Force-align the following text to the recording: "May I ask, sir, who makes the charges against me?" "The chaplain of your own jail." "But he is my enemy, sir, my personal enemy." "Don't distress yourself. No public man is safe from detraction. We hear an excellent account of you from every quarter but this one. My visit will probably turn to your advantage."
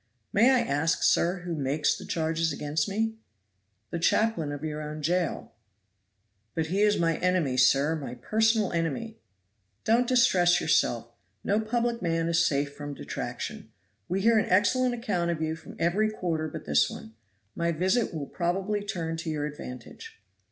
"May 0.33 0.49
I 0.49 0.61
ask, 0.61 1.03
sir, 1.03 1.41
who 1.41 1.53
makes 1.53 1.95
the 1.95 2.05
charges 2.07 2.51
against 2.51 2.89
me?" 2.89 3.17
"The 3.91 3.99
chaplain 3.99 4.51
of 4.51 4.63
your 4.63 4.81
own 4.81 5.03
jail." 5.03 5.51
"But 6.55 6.65
he 6.73 6.81
is 6.81 6.97
my 6.97 7.17
enemy, 7.17 7.55
sir, 7.55 7.95
my 7.95 8.15
personal 8.15 8.71
enemy." 8.71 9.19
"Don't 9.83 10.07
distress 10.07 10.59
yourself. 10.59 11.11
No 11.43 11.59
public 11.59 12.01
man 12.01 12.27
is 12.29 12.43
safe 12.43 12.73
from 12.73 12.95
detraction. 12.95 13.69
We 14.09 14.21
hear 14.21 14.39
an 14.39 14.49
excellent 14.49 14.95
account 14.95 15.29
of 15.29 15.39
you 15.39 15.55
from 15.55 15.75
every 15.77 16.09
quarter 16.09 16.47
but 16.47 16.65
this 16.65 16.89
one. 16.89 17.13
My 17.55 17.71
visit 17.71 18.11
will 18.11 18.25
probably 18.25 18.83
turn 18.83 19.17
to 19.17 19.29
your 19.29 19.45
advantage." 19.45 20.19